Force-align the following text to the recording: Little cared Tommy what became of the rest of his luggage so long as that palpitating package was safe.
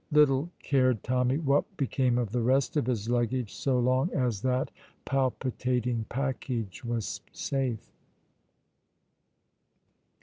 Little 0.11 0.49
cared 0.63 1.03
Tommy 1.03 1.37
what 1.37 1.77
became 1.77 2.17
of 2.17 2.31
the 2.31 2.41
rest 2.41 2.75
of 2.75 2.87
his 2.87 3.07
luggage 3.07 3.53
so 3.53 3.77
long 3.77 4.11
as 4.13 4.41
that 4.41 4.71
palpitating 5.05 6.07
package 6.09 6.83
was 6.83 7.21
safe. 7.31 7.91